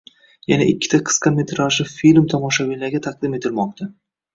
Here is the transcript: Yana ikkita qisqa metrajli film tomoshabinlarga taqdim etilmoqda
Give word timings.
Yana 0.51 0.65
ikkita 0.71 1.01
qisqa 1.11 1.33
metrajli 1.37 1.87
film 1.93 2.29
tomoshabinlarga 2.35 3.07
taqdim 3.11 3.41
etilmoqda 3.41 3.95